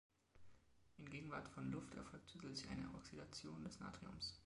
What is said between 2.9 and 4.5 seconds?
Oxidation des Natriums.